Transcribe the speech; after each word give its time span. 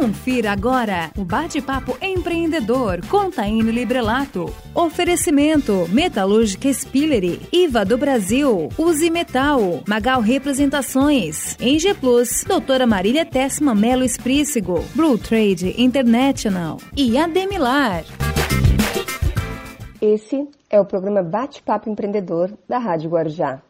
Confira 0.00 0.52
agora 0.52 1.10
o 1.14 1.26
bate-papo 1.26 1.94
empreendedor 2.00 3.06
com 3.06 3.28
Librelato. 3.70 4.46
Oferecimento 4.74 5.86
Metalúrgica 5.90 6.72
Spillery, 6.72 7.38
IVA 7.52 7.84
do 7.84 7.98
Brasil, 7.98 8.70
Use 8.78 9.10
Metal, 9.10 9.60
Magal 9.86 10.22
Representações, 10.22 11.54
Eng 11.60 11.94
Plus, 12.00 12.44
Doutora 12.44 12.86
Marília 12.86 13.26
Tessma 13.26 13.74
Melo 13.74 14.02
Esprícigo, 14.02 14.82
Blue 14.94 15.18
Trade 15.18 15.74
International 15.76 16.78
e 16.96 17.18
Ademilar. 17.18 18.02
Esse 20.00 20.48
é 20.70 20.80
o 20.80 20.86
programa 20.86 21.22
Bate-Papo 21.22 21.90
Empreendedor 21.90 22.50
da 22.66 22.78
Rádio 22.78 23.10
Guarujá. 23.10 23.60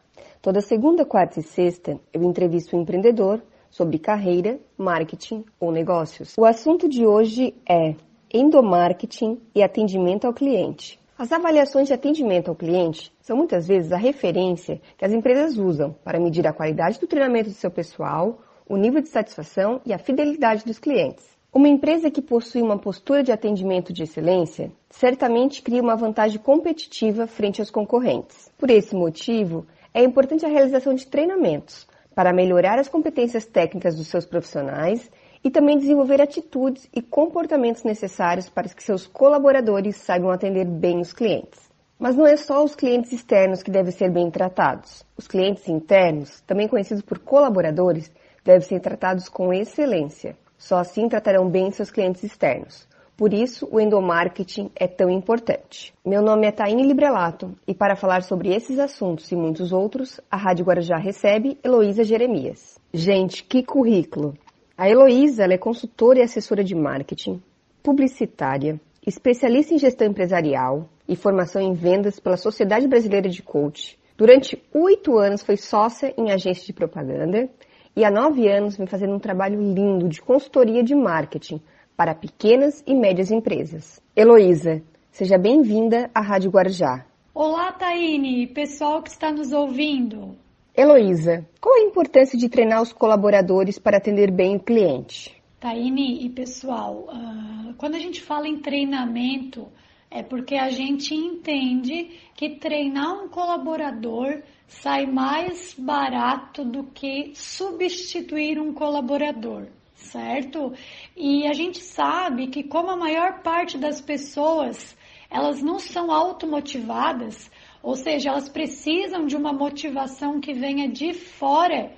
Toda 0.41 0.61
segunda, 0.61 1.03
quarta 1.03 1.41
e 1.41 1.43
sexta 1.43 1.99
eu 2.13 2.23
entrevisto 2.23 2.77
um 2.77 2.81
empreendedor 2.83 3.41
sobre 3.71 3.97
carreira, 3.97 4.59
marketing 4.77 5.43
ou 5.59 5.71
negócios. 5.71 6.35
O 6.37 6.45
assunto 6.45 6.87
de 6.87 7.05
hoje 7.05 7.55
é 7.67 7.95
endomarketing 8.31 9.41
e 9.55 9.63
atendimento 9.63 10.27
ao 10.27 10.33
cliente. 10.33 10.99
As 11.17 11.31
avaliações 11.31 11.87
de 11.87 11.93
atendimento 11.93 12.49
ao 12.49 12.55
cliente 12.55 13.11
são 13.21 13.37
muitas 13.37 13.67
vezes 13.67 13.91
a 13.91 13.97
referência 13.97 14.81
que 14.97 15.05
as 15.05 15.11
empresas 15.11 15.57
usam 15.57 15.95
para 16.03 16.19
medir 16.19 16.45
a 16.47 16.53
qualidade 16.53 16.99
do 16.99 17.07
treinamento 17.07 17.49
do 17.49 17.55
seu 17.55 17.71
pessoal, 17.71 18.41
o 18.67 18.75
nível 18.75 19.01
de 19.01 19.09
satisfação 19.09 19.81
e 19.85 19.93
a 19.93 19.99
fidelidade 19.99 20.65
dos 20.65 20.79
clientes. 20.79 21.29
Uma 21.53 21.67
empresa 21.67 22.09
que 22.09 22.21
possui 22.21 22.61
uma 22.61 22.77
postura 22.77 23.21
de 23.21 23.31
atendimento 23.31 23.91
de 23.91 24.03
excelência 24.03 24.71
certamente 24.89 25.61
cria 25.61 25.81
uma 25.81 25.97
vantagem 25.97 26.39
competitiva 26.39 27.27
frente 27.27 27.59
aos 27.59 27.69
concorrentes. 27.69 28.49
Por 28.57 28.69
esse 28.69 28.95
motivo, 28.95 29.65
é 29.93 30.01
importante 30.01 30.45
a 30.45 30.49
realização 30.49 30.93
de 30.93 31.05
treinamentos 31.05 31.85
para 32.13 32.33
melhorar 32.33 32.77
as 32.77 32.87
competências 32.87 33.45
técnicas 33.45 33.95
dos 33.95 34.07
seus 34.07 34.25
profissionais 34.25 35.09
e 35.43 35.49
também 35.49 35.77
desenvolver 35.77 36.21
atitudes 36.21 36.87
e 36.93 37.01
comportamentos 37.01 37.83
necessários 37.83 38.49
para 38.49 38.69
que 38.69 38.83
seus 38.83 39.07
colaboradores 39.07 39.95
saibam 39.95 40.29
atender 40.29 40.65
bem 40.65 40.99
os 40.99 41.13
clientes. 41.13 41.71
Mas 41.97 42.15
não 42.15 42.25
é 42.25 42.35
só 42.35 42.63
os 42.63 42.75
clientes 42.75 43.11
externos 43.11 43.61
que 43.61 43.71
devem 43.71 43.91
ser 43.91 44.09
bem 44.09 44.29
tratados. 44.29 45.05
Os 45.15 45.27
clientes 45.27 45.67
internos, 45.67 46.41
também 46.41 46.67
conhecidos 46.67 47.03
por 47.03 47.19
colaboradores, 47.19 48.11
devem 48.43 48.67
ser 48.67 48.79
tratados 48.79 49.29
com 49.29 49.53
excelência. 49.53 50.35
Só 50.57 50.77
assim 50.77 51.07
tratarão 51.07 51.47
bem 51.47 51.71
seus 51.71 51.91
clientes 51.91 52.23
externos. 52.23 52.87
Por 53.21 53.35
isso, 53.35 53.69
o 53.71 53.79
endomarketing 53.79 54.71
é 54.75 54.87
tão 54.87 55.07
importante. 55.07 55.93
Meu 56.03 56.23
nome 56.23 56.47
é 56.47 56.51
Taine 56.51 56.81
Librelato 56.81 57.55
e 57.67 57.73
para 57.75 57.95
falar 57.95 58.23
sobre 58.23 58.49
esses 58.49 58.79
assuntos 58.79 59.31
e 59.31 59.35
muitos 59.35 59.71
outros, 59.71 60.19
a 60.27 60.35
Rádio 60.35 60.65
Guarujá 60.65 60.97
recebe 60.97 61.55
Heloísa 61.63 62.03
Jeremias. 62.03 62.79
Gente, 62.91 63.43
que 63.43 63.61
currículo! 63.61 64.33
A 64.75 64.89
Heloísa 64.89 65.43
é 65.43 65.55
consultora 65.55 66.17
e 66.17 66.23
assessora 66.23 66.63
de 66.63 66.73
marketing, 66.73 67.39
publicitária, 67.83 68.81
especialista 69.05 69.75
em 69.75 69.77
gestão 69.77 70.07
empresarial 70.07 70.89
e 71.07 71.15
formação 71.15 71.61
em 71.61 71.73
vendas 71.73 72.19
pela 72.19 72.37
Sociedade 72.37 72.87
Brasileira 72.87 73.29
de 73.29 73.43
Coach. 73.43 73.99
Durante 74.17 74.59
oito 74.73 75.19
anos 75.19 75.43
foi 75.43 75.57
sócia 75.57 76.11
em 76.17 76.31
agência 76.31 76.65
de 76.65 76.73
propaganda 76.73 77.47
e 77.95 78.03
há 78.03 78.09
nove 78.09 78.49
anos 78.49 78.77
vem 78.77 78.87
fazendo 78.87 79.13
um 79.13 79.19
trabalho 79.19 79.61
lindo 79.61 80.09
de 80.09 80.19
consultoria 80.19 80.81
de 80.81 80.95
marketing 80.95 81.61
para 82.01 82.15
pequenas 82.15 82.83
e 82.87 82.95
médias 82.95 83.29
empresas. 83.29 84.01
Heloísa, 84.15 84.81
seja 85.11 85.37
bem-vinda 85.37 86.09
à 86.15 86.19
Rádio 86.19 86.49
Guarujá. 86.49 87.05
Olá, 87.31 87.71
Taine, 87.73 88.47
pessoal 88.47 89.03
que 89.03 89.11
está 89.11 89.31
nos 89.31 89.51
ouvindo. 89.51 90.35
Heloísa, 90.75 91.47
qual 91.61 91.75
a 91.75 91.83
importância 91.83 92.39
de 92.39 92.49
treinar 92.49 92.81
os 92.81 92.91
colaboradores 92.91 93.77
para 93.77 93.97
atender 93.97 94.31
bem 94.31 94.55
o 94.55 94.59
cliente? 94.59 95.39
Taine 95.59 96.25
e 96.25 96.29
pessoal, 96.31 97.07
uh, 97.07 97.75
quando 97.77 97.93
a 97.93 97.99
gente 97.99 98.19
fala 98.19 98.47
em 98.47 98.57
treinamento, 98.57 99.67
é 100.09 100.23
porque 100.23 100.55
a 100.55 100.71
gente 100.71 101.13
entende 101.13 102.19
que 102.33 102.55
treinar 102.55 103.13
um 103.13 103.29
colaborador 103.29 104.41
sai 104.67 105.05
mais 105.05 105.75
barato 105.77 106.65
do 106.65 106.83
que 106.83 107.31
substituir 107.35 108.59
um 108.59 108.73
colaborador 108.73 109.67
certo? 110.01 110.73
E 111.15 111.47
a 111.47 111.53
gente 111.53 111.79
sabe 111.79 112.47
que 112.47 112.63
como 112.63 112.89
a 112.89 112.97
maior 112.97 113.41
parte 113.41 113.77
das 113.77 114.01
pessoas, 114.01 114.97
elas 115.29 115.61
não 115.61 115.79
são 115.79 116.11
automotivadas, 116.11 117.51
ou 117.81 117.95
seja, 117.95 118.29
elas 118.29 118.49
precisam 118.49 119.25
de 119.25 119.35
uma 119.35 119.53
motivação 119.53 120.39
que 120.39 120.53
venha 120.53 120.87
de 120.87 121.13
fora, 121.13 121.91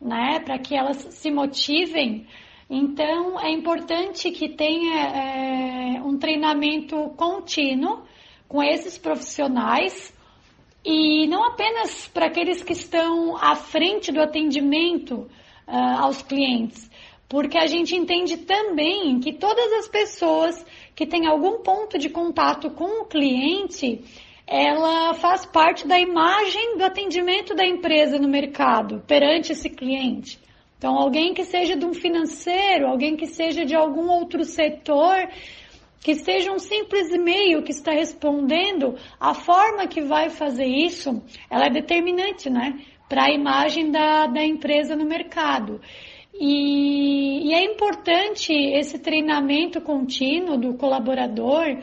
né, 0.00 0.40
para 0.40 0.58
que 0.58 0.74
elas 0.74 0.96
se 0.96 1.30
motivem. 1.30 2.26
Então, 2.68 3.38
é 3.40 3.50
importante 3.50 4.30
que 4.30 4.48
tenha 4.48 4.94
é, 4.94 6.02
um 6.02 6.18
treinamento 6.18 7.10
contínuo 7.16 8.02
com 8.48 8.62
esses 8.62 8.98
profissionais 8.98 10.12
e 10.84 11.26
não 11.26 11.44
apenas 11.44 12.08
para 12.08 12.26
aqueles 12.26 12.62
que 12.62 12.72
estão 12.72 13.36
à 13.36 13.54
frente 13.54 14.10
do 14.10 14.20
atendimento 14.20 15.28
uh, 15.66 16.00
aos 16.00 16.22
clientes, 16.22 16.89
porque 17.30 17.56
a 17.56 17.66
gente 17.68 17.94
entende 17.94 18.38
também 18.38 19.20
que 19.20 19.32
todas 19.32 19.72
as 19.74 19.88
pessoas 19.88 20.66
que 20.96 21.06
têm 21.06 21.28
algum 21.28 21.62
ponto 21.62 21.96
de 21.96 22.10
contato 22.10 22.70
com 22.70 23.02
o 23.02 23.04
cliente, 23.04 24.02
ela 24.44 25.14
faz 25.14 25.46
parte 25.46 25.86
da 25.86 25.96
imagem 25.96 26.76
do 26.76 26.82
atendimento 26.82 27.54
da 27.54 27.64
empresa 27.64 28.18
no 28.18 28.26
mercado 28.26 29.04
perante 29.06 29.52
esse 29.52 29.70
cliente. 29.70 30.40
Então, 30.76 30.98
alguém 30.98 31.32
que 31.32 31.44
seja 31.44 31.76
de 31.76 31.86
um 31.86 31.94
financeiro, 31.94 32.88
alguém 32.88 33.16
que 33.16 33.28
seja 33.28 33.64
de 33.64 33.76
algum 33.76 34.10
outro 34.10 34.44
setor, 34.44 35.28
que 36.00 36.16
seja 36.16 36.50
um 36.50 36.58
simples 36.58 37.14
e-mail 37.14 37.62
que 37.62 37.70
está 37.70 37.92
respondendo, 37.92 38.96
a 39.20 39.34
forma 39.34 39.86
que 39.86 40.00
vai 40.00 40.30
fazer 40.30 40.66
isso, 40.66 41.22
ela 41.48 41.66
é 41.66 41.70
determinante, 41.70 42.50
né? 42.50 42.80
Para 43.08 43.26
a 43.26 43.32
imagem 43.32 43.92
da, 43.92 44.26
da 44.26 44.44
empresa 44.44 44.96
no 44.96 45.04
mercado. 45.04 45.80
E, 46.32 47.48
e 47.48 47.54
é 47.54 47.64
importante 47.64 48.52
esse 48.52 48.98
treinamento 48.98 49.80
contínuo 49.80 50.56
do 50.56 50.74
colaborador, 50.74 51.78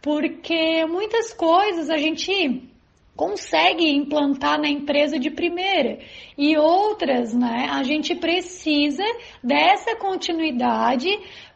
porque 0.00 0.84
muitas 0.86 1.32
coisas 1.32 1.88
a 1.88 1.96
gente 1.96 2.68
consegue 3.16 3.88
implantar 3.88 4.60
na 4.60 4.68
empresa 4.68 5.18
de 5.18 5.30
primeira 5.30 5.98
e 6.36 6.56
outras, 6.56 7.34
né, 7.34 7.68
a 7.70 7.82
gente 7.82 8.14
precisa 8.14 9.04
dessa 9.42 9.94
continuidade 9.96 11.08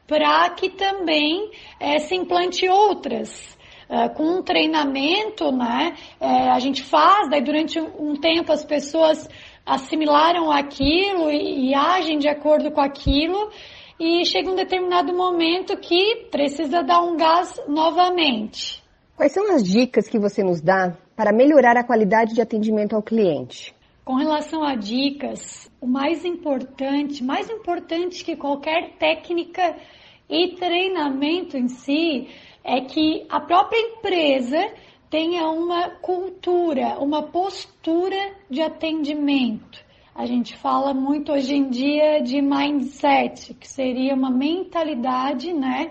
para 0.07 0.49
que 0.51 0.71
também 0.71 1.51
é, 1.81 1.99
se 1.99 2.15
implante 2.15 2.69
outras. 2.69 3.57
É, 3.89 4.09
com 4.09 4.39
um 4.39 4.43
treinamento, 4.43 5.53
né, 5.53 5.95
é, 6.21 6.51
a 6.51 6.59
gente 6.59 6.83
faz, 6.83 7.31
daí 7.31 7.41
durante 7.41 7.79
um 7.79 8.17
tempo 8.17 8.51
as 8.51 8.65
pessoas 8.65 9.29
assimilaram 9.67 10.51
aquilo 10.51 11.29
e, 11.31 11.71
e 11.71 11.75
agem 11.75 12.19
de 12.19 12.29
acordo 12.29 12.71
com 12.71 12.81
aquilo 12.81 13.51
e 13.99 14.25
chega 14.25 14.51
um 14.51 14.55
determinado 14.55 15.13
momento 15.13 15.77
que 15.77 16.29
precisa 16.31 16.83
dar 16.83 17.03
um 17.03 17.17
gás 17.17 17.61
novamente. 17.67 18.83
Quais 19.17 19.33
são 19.33 19.51
as 19.55 19.65
dicas 19.65 20.09
que 20.09 20.19
você 20.19 20.43
nos 20.45 20.61
dá 20.61 20.97
para 21.17 21.33
melhorar 21.33 21.77
a 21.77 21.85
qualidade 21.85 22.35
de 22.35 22.41
atendimento 22.41 22.95
ao 22.95 23.03
cliente? 23.03 23.75
Com 24.05 24.15
relação 24.15 24.63
a 24.63 24.77
dicas, 24.77 25.69
o 25.81 25.87
mais 25.87 26.25
importante, 26.25 27.25
mais 27.25 27.51
importante 27.51 28.25
que 28.25 28.37
qualquer 28.37 28.93
técnica 28.99 29.75
e 30.29 30.55
treinamento 30.55 31.57
em 31.57 31.67
si, 31.69 32.29
é 32.63 32.81
que 32.83 33.25
a 33.29 33.41
própria 33.41 33.79
empresa 33.79 34.59
tenha 35.11 35.49
uma 35.49 35.91
cultura, 35.91 36.99
uma 36.99 37.23
postura 37.23 38.35
de 38.51 38.61
atendimento. 38.61 39.85
A 40.15 40.25
gente 40.27 40.57
fala 40.57 40.95
muito 40.95 41.33
hoje 41.33 41.55
em 41.55 41.69
dia 41.69 42.21
de 42.23 42.41
mindset, 42.41 43.53
que 43.55 43.69
seria 43.69 44.15
uma 44.15 44.31
mentalidade, 44.31 45.53
né? 45.53 45.91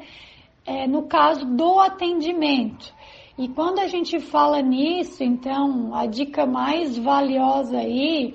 É, 0.66 0.88
no 0.88 1.04
caso 1.04 1.46
do 1.46 1.80
atendimento. 1.80 2.92
E 3.38 3.48
quando 3.50 3.80
a 3.80 3.88
gente 3.88 4.20
fala 4.20 4.62
nisso, 4.62 5.24
então 5.24 5.94
a 5.94 6.06
dica 6.06 6.46
mais 6.46 6.98
valiosa 6.98 7.78
aí 7.78 8.34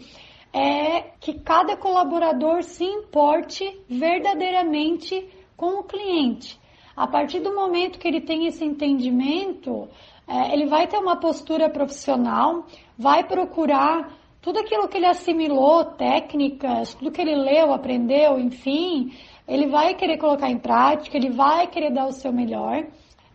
é 0.53 1.01
que 1.19 1.35
cada 1.41 1.77
colaborador 1.77 2.63
se 2.63 2.85
importe 2.85 3.81
verdadeiramente 3.89 5.29
com 5.57 5.81
o 5.81 5.85
cliente. 5.85 6.61
A 6.97 7.07
partir 7.07 7.41
do 7.41 7.55
momento 7.55 7.99
que 7.99 8.07
ele 8.07 8.21
tem 8.21 8.47
esse 8.47 8.65
entendimento, 8.65 9.89
é, 10.31 10.53
ele 10.55 10.67
vai 10.67 10.87
ter 10.87 10.97
uma 10.97 11.17
postura 11.17 11.69
profissional, 11.69 12.65
vai 12.97 13.25
procurar 13.25 14.17
tudo 14.41 14.61
aquilo 14.61 14.87
que 14.87 14.97
ele 14.97 15.07
assimilou, 15.07 15.85
técnicas, 15.85 16.95
tudo 16.95 17.11
que 17.11 17.21
ele 17.21 17.35
leu, 17.35 17.73
aprendeu, 17.73 18.39
enfim, 18.39 19.13
ele 19.49 19.67
vai 19.67 19.93
querer 19.95 20.19
colocar 20.19 20.49
em 20.49 20.57
prática, 20.57 21.17
ele 21.17 21.31
vai 21.31 21.67
querer 21.67 21.93
dar 21.93 22.07
o 22.07 22.13
seu 22.13 22.33
melhor, 22.33 22.87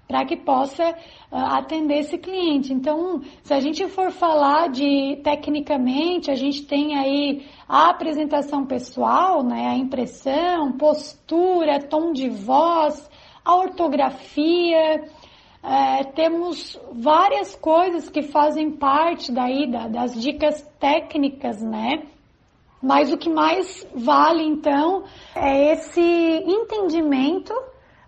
para 0.07 0.23
que 0.23 0.37
possa 0.37 0.89
uh, 0.89 0.95
atender 1.31 1.99
esse 1.99 2.17
cliente. 2.17 2.71
Então, 2.71 3.21
se 3.43 3.53
a 3.53 3.59
gente 3.59 3.85
for 3.89 4.09
falar 4.11 4.69
de 4.69 5.19
tecnicamente, 5.21 6.31
a 6.31 6.35
gente 6.35 6.65
tem 6.65 6.95
aí 6.95 7.45
a 7.67 7.89
apresentação 7.89 8.65
pessoal, 8.65 9.43
né, 9.43 9.67
a 9.67 9.75
impressão, 9.75 10.71
postura, 10.77 11.81
tom 11.81 12.13
de 12.13 12.29
voz, 12.29 13.09
a 13.43 13.55
ortografia, 13.55 15.03
é, 15.65 16.03
temos 16.03 16.79
várias 16.93 17.55
coisas 17.55 18.07
que 18.07 18.21
fazem 18.21 18.69
parte 18.71 19.31
daí 19.31 19.69
da, 19.69 19.87
das 19.87 20.13
dicas 20.13 20.61
técnicas, 20.79 21.59
né? 21.59 22.03
Mas 22.81 23.11
o 23.11 23.17
que 23.17 23.29
mais 23.29 23.87
vale 23.95 24.43
então 24.43 25.05
é 25.35 25.73
esse 25.73 25.99
entendimento 25.99 27.51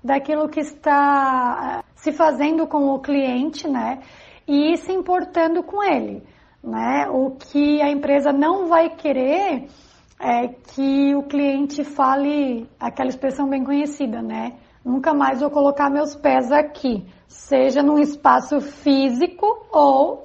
daquilo 0.04 0.48
que 0.48 0.60
está 0.60 1.82
é, 1.82 1.84
se 1.96 2.12
fazendo 2.12 2.68
com 2.68 2.94
o 2.94 3.00
cliente, 3.00 3.68
né? 3.68 4.02
E 4.48 4.78
se 4.78 4.92
importando 4.94 5.64
com 5.64 5.84
ele, 5.84 6.22
né? 6.64 7.10
O 7.10 7.32
que 7.32 7.82
a 7.82 7.90
empresa 7.90 8.32
não 8.32 8.68
vai 8.68 8.92
querer 8.92 9.68
é 10.20 10.48
que 10.48 11.16
o 11.16 11.24
cliente 11.24 11.84
fale 11.84 12.70
aquela 12.80 13.10
expressão 13.10 13.50
bem 13.50 13.64
conhecida, 13.64 14.22
né? 14.22 14.54
Nunca 14.86 15.12
mais 15.12 15.42
vou 15.42 15.50
colocar 15.50 15.90
meus 15.90 16.16
pés 16.16 16.52
aqui, 16.52 17.04
seja 17.28 17.84
num 17.84 18.00
espaço 18.00 18.60
físico 18.60 19.68
ou 19.72 20.24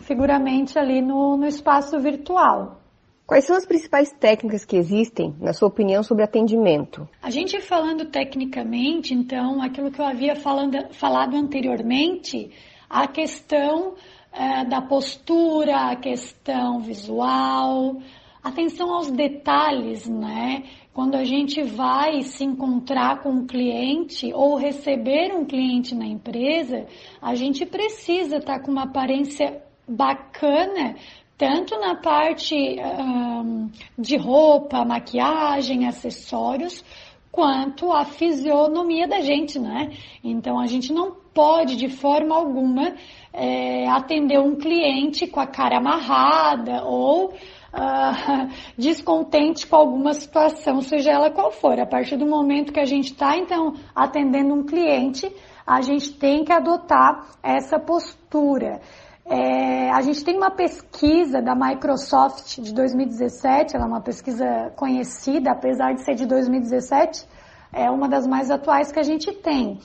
figuramente 0.00 0.78
ali 0.78 1.00
no, 1.00 1.36
no 1.36 1.46
espaço 1.46 1.98
virtual. 2.00 2.80
Quais 3.26 3.46
são 3.46 3.56
as 3.56 3.64
principais 3.64 4.12
técnicas 4.12 4.64
que 4.64 4.76
existem, 4.76 5.34
na 5.40 5.52
sua 5.52 5.68
opinião, 5.68 6.02
sobre 6.02 6.24
atendimento? 6.24 7.08
A 7.22 7.30
gente 7.30 7.60
falando 7.60 8.04
tecnicamente, 8.04 9.14
então, 9.14 9.62
aquilo 9.62 9.90
que 9.90 10.00
eu 10.00 10.04
havia 10.04 10.36
falando, 10.36 10.76
falado 10.92 11.34
anteriormente, 11.36 12.50
a 12.90 13.06
questão 13.06 13.94
é, 14.32 14.64
da 14.64 14.82
postura, 14.82 15.92
a 15.92 15.96
questão 15.96 16.80
visual, 16.80 17.96
atenção 18.42 18.92
aos 18.92 19.10
detalhes, 19.10 20.08
né? 20.08 20.64
Quando 20.92 21.14
a 21.14 21.24
gente 21.24 21.62
vai 21.62 22.22
se 22.22 22.44
encontrar 22.44 23.22
com 23.22 23.30
um 23.30 23.46
cliente 23.46 24.32
ou 24.34 24.56
receber 24.56 25.32
um 25.34 25.44
cliente 25.44 25.94
na 25.94 26.06
empresa, 26.06 26.86
a 27.20 27.34
gente 27.34 27.64
precisa 27.64 28.36
estar 28.36 28.58
tá 28.58 28.60
com 28.60 28.70
uma 28.70 28.84
aparência 28.84 29.62
bacana, 29.88 30.96
tanto 31.38 31.78
na 31.78 31.94
parte 31.94 32.54
um, 32.54 33.70
de 33.98 34.16
roupa, 34.16 34.84
maquiagem, 34.84 35.86
acessórios, 35.86 36.84
quanto 37.30 37.90
a 37.90 38.04
fisionomia 38.04 39.08
da 39.08 39.20
gente, 39.20 39.58
né? 39.58 39.90
Então 40.22 40.60
a 40.60 40.66
gente 40.66 40.92
não 40.92 41.16
pode 41.32 41.76
de 41.76 41.88
forma 41.88 42.36
alguma 42.36 42.94
é, 43.32 43.88
atender 43.88 44.38
um 44.38 44.56
cliente 44.56 45.26
com 45.26 45.40
a 45.40 45.46
cara 45.46 45.78
amarrada 45.78 46.84
ou 46.84 47.32
descontente 48.76 49.66
com 49.66 49.76
alguma 49.76 50.12
situação, 50.12 50.80
seja 50.82 51.10
ela 51.10 51.30
qual 51.30 51.50
for. 51.50 51.78
A 51.80 51.86
partir 51.86 52.16
do 52.16 52.26
momento 52.26 52.72
que 52.72 52.80
a 52.80 52.84
gente 52.84 53.12
está, 53.12 53.36
então, 53.36 53.74
atendendo 53.94 54.54
um 54.54 54.64
cliente, 54.64 55.34
a 55.66 55.80
gente 55.80 56.12
tem 56.12 56.44
que 56.44 56.52
adotar 56.52 57.26
essa 57.42 57.78
postura. 57.78 58.80
É, 59.24 59.90
a 59.90 60.00
gente 60.02 60.24
tem 60.24 60.36
uma 60.36 60.50
pesquisa 60.50 61.40
da 61.40 61.54
Microsoft 61.54 62.58
de 62.60 62.74
2017, 62.74 63.76
ela 63.76 63.84
é 63.84 63.88
uma 63.88 64.00
pesquisa 64.00 64.72
conhecida, 64.76 65.52
apesar 65.52 65.94
de 65.94 66.04
ser 66.04 66.14
de 66.14 66.26
2017, 66.26 67.26
é 67.72 67.88
uma 67.88 68.08
das 68.08 68.26
mais 68.26 68.50
atuais 68.50 68.90
que 68.90 68.98
a 68.98 69.04
gente 69.04 69.32
tem. 69.32 69.78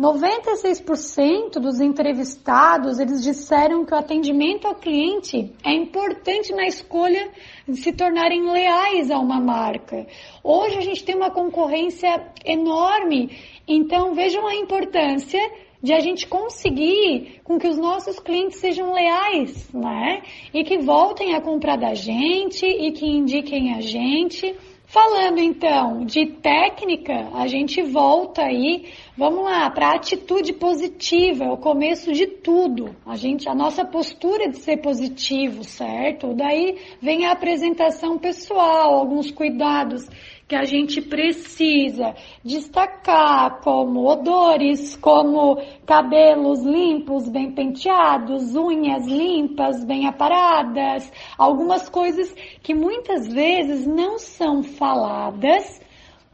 96% 0.00 1.60
dos 1.60 1.78
entrevistados, 1.78 2.98
eles 2.98 3.22
disseram 3.22 3.84
que 3.84 3.92
o 3.92 3.98
atendimento 3.98 4.66
ao 4.66 4.74
cliente 4.74 5.52
é 5.62 5.74
importante 5.74 6.54
na 6.54 6.66
escolha 6.66 7.30
de 7.68 7.76
se 7.76 7.92
tornarem 7.92 8.50
leais 8.50 9.10
a 9.10 9.18
uma 9.18 9.38
marca. 9.38 10.06
Hoje 10.42 10.78
a 10.78 10.80
gente 10.80 11.04
tem 11.04 11.14
uma 11.14 11.30
concorrência 11.30 12.32
enorme, 12.46 13.30
então 13.68 14.14
vejam 14.14 14.46
a 14.46 14.54
importância 14.54 15.38
de 15.82 15.92
a 15.92 16.00
gente 16.00 16.26
conseguir 16.26 17.40
com 17.44 17.58
que 17.58 17.68
os 17.68 17.76
nossos 17.76 18.18
clientes 18.18 18.58
sejam 18.58 18.94
leais, 18.94 19.70
né? 19.70 20.22
E 20.52 20.64
que 20.64 20.78
voltem 20.78 21.34
a 21.34 21.42
comprar 21.42 21.76
da 21.76 21.92
gente 21.92 22.64
e 22.64 22.90
que 22.92 23.06
indiquem 23.06 23.74
a 23.74 23.82
gente. 23.82 24.56
Falando 24.90 25.38
então 25.38 26.04
de 26.04 26.26
técnica, 26.26 27.28
a 27.34 27.46
gente 27.46 27.80
volta 27.80 28.42
aí, 28.42 28.92
vamos 29.16 29.44
lá, 29.44 29.70
para 29.70 29.90
a 29.90 29.94
atitude 29.94 30.52
positiva, 30.52 31.44
é 31.44 31.48
o 31.48 31.56
começo 31.56 32.12
de 32.12 32.26
tudo. 32.26 32.96
A 33.06 33.14
gente, 33.14 33.48
a 33.48 33.54
nossa 33.54 33.84
postura 33.84 34.48
de 34.48 34.56
ser 34.56 34.78
positivo, 34.78 35.62
certo? 35.62 36.34
Daí 36.34 36.76
vem 37.00 37.24
a 37.24 37.30
apresentação 37.30 38.18
pessoal, 38.18 38.96
alguns 38.96 39.30
cuidados 39.30 40.08
que 40.50 40.56
a 40.56 40.64
gente 40.64 41.00
precisa 41.00 42.12
destacar, 42.44 43.60
como 43.60 44.04
odores, 44.04 44.96
como 44.96 45.62
cabelos 45.86 46.64
limpos, 46.64 47.28
bem 47.28 47.52
penteados, 47.52 48.56
unhas 48.56 49.06
limpas, 49.06 49.84
bem 49.84 50.08
aparadas, 50.08 51.08
algumas 51.38 51.88
coisas 51.88 52.34
que 52.64 52.74
muitas 52.74 53.28
vezes 53.28 53.86
não 53.86 54.18
são 54.18 54.64
faladas, 54.64 55.80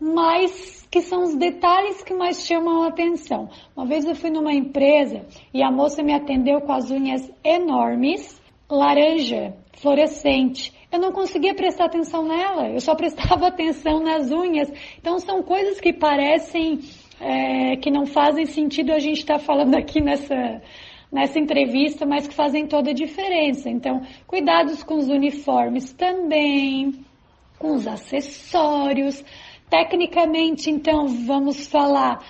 mas 0.00 0.88
que 0.90 1.02
são 1.02 1.24
os 1.24 1.34
detalhes 1.34 2.02
que 2.02 2.14
mais 2.14 2.42
chamam 2.42 2.84
a 2.84 2.88
atenção. 2.88 3.50
Uma 3.76 3.84
vez 3.84 4.06
eu 4.06 4.14
fui 4.14 4.30
numa 4.30 4.54
empresa 4.54 5.26
e 5.52 5.62
a 5.62 5.70
moça 5.70 6.02
me 6.02 6.14
atendeu 6.14 6.62
com 6.62 6.72
as 6.72 6.90
unhas 6.90 7.30
enormes, 7.44 8.40
laranja, 8.66 9.54
fluorescente 9.74 10.74
eu 10.90 10.98
não 10.98 11.12
conseguia 11.12 11.54
prestar 11.54 11.86
atenção 11.86 12.26
nela, 12.26 12.68
eu 12.68 12.80
só 12.80 12.94
prestava 12.94 13.48
atenção 13.48 14.00
nas 14.00 14.30
unhas. 14.30 14.72
Então 14.98 15.18
são 15.18 15.42
coisas 15.42 15.80
que 15.80 15.92
parecem 15.92 16.80
é, 17.20 17.76
que 17.76 17.90
não 17.90 18.06
fazem 18.06 18.46
sentido 18.46 18.92
a 18.92 18.98
gente 18.98 19.18
estar 19.18 19.38
tá 19.38 19.44
falando 19.44 19.74
aqui 19.78 20.00
nessa, 20.00 20.62
nessa 21.10 21.38
entrevista, 21.38 22.06
mas 22.06 22.26
que 22.26 22.34
fazem 22.34 22.66
toda 22.66 22.90
a 22.90 22.94
diferença. 22.94 23.68
Então, 23.68 24.02
cuidados 24.26 24.82
com 24.82 24.96
os 24.96 25.08
uniformes 25.08 25.92
também, 25.92 26.92
com 27.58 27.74
os 27.74 27.86
acessórios. 27.86 29.24
Tecnicamente, 29.68 30.70
então, 30.70 31.06
vamos 31.06 31.66
falar 31.66 32.24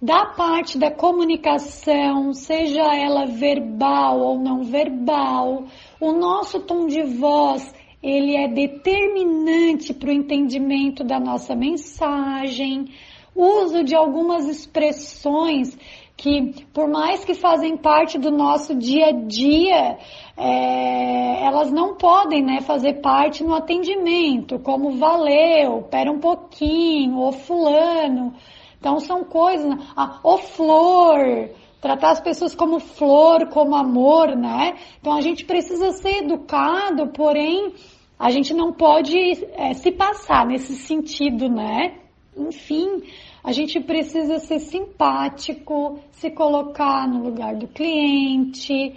da 0.00 0.24
parte 0.24 0.78
da 0.78 0.90
comunicação, 0.90 2.32
seja 2.32 2.82
ela 2.94 3.26
verbal 3.26 4.18
ou 4.18 4.38
não 4.38 4.62
verbal, 4.62 5.64
o 6.00 6.12
nosso 6.12 6.60
tom 6.60 6.86
de 6.86 7.02
voz 7.02 7.70
ele 8.02 8.36
é 8.36 8.48
determinante 8.48 9.92
para 9.92 10.08
o 10.08 10.12
entendimento 10.12 11.04
da 11.04 11.20
nossa 11.20 11.54
mensagem, 11.54 12.86
uso 13.34 13.84
de 13.84 13.94
algumas 13.94 14.46
expressões 14.48 15.76
que, 16.16 16.66
por 16.74 16.86
mais 16.86 17.24
que 17.24 17.34
fazem 17.34 17.78
parte 17.78 18.18
do 18.18 18.30
nosso 18.30 18.74
dia 18.74 19.06
a 19.06 19.12
dia, 19.12 19.98
é, 20.36 21.44
elas 21.44 21.70
não 21.70 21.94
podem 21.96 22.42
né, 22.42 22.60
fazer 22.60 23.00
parte 23.00 23.42
no 23.42 23.54
atendimento, 23.54 24.58
como 24.58 24.98
valeu, 24.98 25.82
pera 25.90 26.12
um 26.12 26.18
pouquinho, 26.18 27.16
ou 27.16 27.32
fulano. 27.32 28.34
Então 28.78 29.00
são 29.00 29.24
coisas, 29.24 29.74
ah, 29.96 30.20
flor, 30.38 31.50
tratar 31.80 32.10
as 32.10 32.20
pessoas 32.20 32.54
como 32.54 32.80
flor, 32.80 33.48
como 33.48 33.74
amor, 33.74 34.36
né? 34.36 34.74
Então 35.00 35.14
a 35.14 35.20
gente 35.22 35.44
precisa 35.44 35.92
ser 35.92 36.24
educado, 36.24 37.08
porém 37.08 37.72
a 38.20 38.28
gente 38.30 38.52
não 38.52 38.70
pode 38.70 39.16
é, 39.54 39.72
se 39.72 39.90
passar 39.90 40.46
nesse 40.46 40.74
sentido, 40.74 41.48
né? 41.48 41.94
Enfim, 42.36 43.02
a 43.42 43.50
gente 43.50 43.80
precisa 43.80 44.38
ser 44.38 44.58
simpático, 44.58 45.98
se 46.12 46.30
colocar 46.30 47.08
no 47.08 47.24
lugar 47.24 47.56
do 47.56 47.66
cliente. 47.66 48.94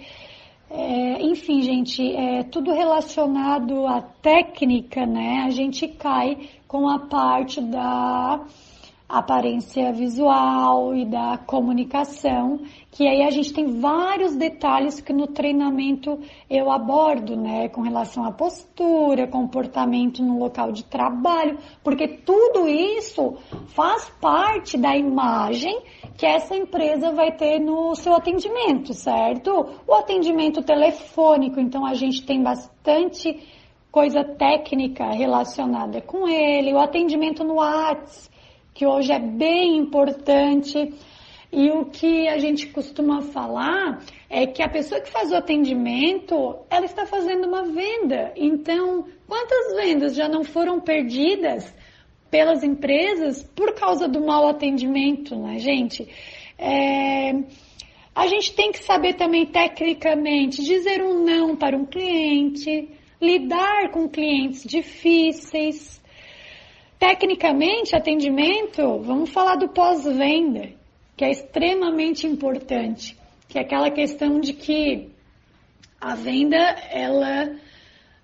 É, 0.70 1.22
enfim, 1.22 1.62
gente, 1.62 2.14
é 2.14 2.42
tudo 2.42 2.70
relacionado 2.70 3.86
à 3.86 4.02
técnica, 4.02 5.06
né? 5.06 5.44
A 5.46 5.50
gente 5.50 5.88
cai 5.88 6.36
com 6.68 6.86
a 6.86 6.98
parte 6.98 7.62
da 7.62 8.44
aparência 9.08 9.92
visual 9.92 10.94
e 10.94 11.04
da 11.04 11.36
comunicação, 11.36 12.60
que 12.90 13.06
aí 13.06 13.22
a 13.22 13.30
gente 13.30 13.52
tem 13.52 13.78
vários 13.78 14.34
detalhes 14.34 15.00
que 15.00 15.12
no 15.12 15.26
treinamento 15.26 16.18
eu 16.48 16.70
abordo, 16.70 17.36
né, 17.36 17.68
com 17.68 17.82
relação 17.82 18.24
à 18.24 18.32
postura, 18.32 19.26
comportamento 19.26 20.22
no 20.22 20.38
local 20.38 20.72
de 20.72 20.84
trabalho, 20.84 21.58
porque 21.82 22.08
tudo 22.08 22.66
isso 22.66 23.36
faz 23.68 24.08
parte 24.20 24.78
da 24.78 24.96
imagem 24.96 25.82
que 26.16 26.24
essa 26.24 26.56
empresa 26.56 27.12
vai 27.12 27.32
ter 27.32 27.58
no 27.58 27.94
seu 27.94 28.14
atendimento, 28.14 28.94
certo? 28.94 29.66
O 29.86 29.94
atendimento 29.94 30.62
telefônico, 30.62 31.60
então 31.60 31.84
a 31.84 31.94
gente 31.94 32.24
tem 32.24 32.42
bastante 32.42 33.38
coisa 33.90 34.24
técnica 34.24 35.12
relacionada 35.12 36.00
com 36.00 36.26
ele, 36.26 36.72
o 36.72 36.80
atendimento 36.80 37.44
no 37.44 37.54
WhatsApp, 37.54 38.33
que 38.74 38.84
hoje 38.84 39.12
é 39.12 39.18
bem 39.18 39.78
importante. 39.78 40.92
E 41.52 41.70
o 41.70 41.84
que 41.84 42.26
a 42.26 42.36
gente 42.38 42.66
costuma 42.66 43.22
falar 43.22 44.04
é 44.28 44.44
que 44.44 44.60
a 44.60 44.68
pessoa 44.68 45.00
que 45.00 45.08
faz 45.08 45.30
o 45.30 45.36
atendimento, 45.36 46.58
ela 46.68 46.84
está 46.84 47.06
fazendo 47.06 47.46
uma 47.46 47.62
venda. 47.62 48.32
Então, 48.36 49.06
quantas 49.28 49.76
vendas 49.76 50.16
já 50.16 50.28
não 50.28 50.42
foram 50.42 50.80
perdidas 50.80 51.72
pelas 52.28 52.64
empresas 52.64 53.44
por 53.54 53.72
causa 53.74 54.08
do 54.08 54.20
mau 54.20 54.48
atendimento, 54.48 55.36
né, 55.36 55.60
gente? 55.60 56.08
É, 56.58 57.32
a 58.12 58.26
gente 58.26 58.52
tem 58.54 58.72
que 58.72 58.82
saber 58.82 59.14
também 59.14 59.46
tecnicamente 59.46 60.64
dizer 60.64 61.04
um 61.04 61.24
não 61.24 61.54
para 61.54 61.76
um 61.76 61.84
cliente, 61.84 62.88
lidar 63.20 63.92
com 63.92 64.08
clientes 64.08 64.64
difíceis. 64.64 66.02
Tecnicamente, 67.06 67.94
atendimento, 67.94 68.98
vamos 69.00 69.28
falar 69.28 69.56
do 69.56 69.68
pós-venda, 69.68 70.70
que 71.14 71.22
é 71.22 71.30
extremamente 71.30 72.26
importante, 72.26 73.14
que 73.46 73.58
é 73.58 73.60
aquela 73.60 73.90
questão 73.90 74.40
de 74.40 74.54
que 74.54 75.10
a 76.00 76.14
venda 76.14 76.56
ela 76.56 77.54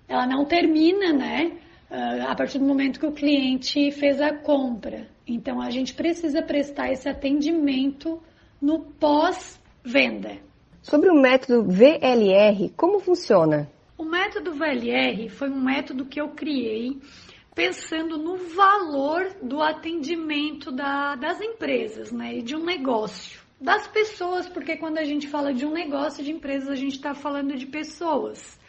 ela 0.07 0.25
não 0.25 0.45
termina, 0.45 1.13
né? 1.13 1.51
Ah, 1.91 2.31
a 2.31 2.35
partir 2.35 2.57
do 2.57 2.65
momento 2.65 2.99
que 2.99 3.05
o 3.05 3.11
cliente 3.11 3.91
fez 3.91 4.19
a 4.19 4.33
compra. 4.33 5.07
Então 5.27 5.61
a 5.61 5.69
gente 5.69 5.93
precisa 5.93 6.41
prestar 6.41 6.91
esse 6.91 7.07
atendimento 7.07 8.19
no 8.59 8.79
pós-venda. 8.79 10.39
Sobre 10.81 11.11
o 11.11 11.13
método 11.13 11.71
VLR, 11.71 12.73
como 12.75 12.99
funciona? 12.99 13.69
O 13.95 14.03
método 14.03 14.55
VLR 14.55 15.29
foi 15.29 15.51
um 15.51 15.61
método 15.61 16.03
que 16.05 16.19
eu 16.19 16.29
criei 16.29 16.99
pensando 17.53 18.17
no 18.17 18.37
valor 18.37 19.35
do 19.41 19.61
atendimento 19.61 20.71
da, 20.71 21.15
das 21.15 21.41
empresas, 21.41 22.11
né, 22.11 22.37
e 22.37 22.41
de 22.41 22.55
um 22.55 22.63
negócio, 22.63 23.41
das 23.59 23.87
pessoas, 23.87 24.49
porque 24.49 24.77
quando 24.77 24.97
a 24.97 25.03
gente 25.03 25.27
fala 25.27 25.53
de 25.53 25.65
um 25.65 25.71
negócio 25.71 26.23
de 26.23 26.31
empresas, 26.31 26.69
a 26.69 26.75
gente 26.75 26.95
está 26.95 27.13
falando 27.13 27.55
de 27.55 27.67
pessoas. 27.67 28.59